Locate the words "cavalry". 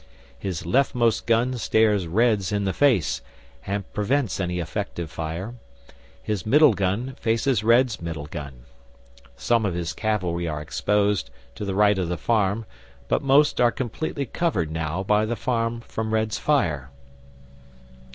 9.93-10.47